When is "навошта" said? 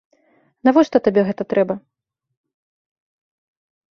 0.67-0.97